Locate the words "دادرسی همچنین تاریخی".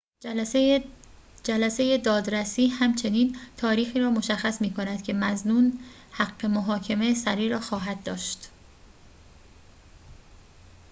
2.03-3.99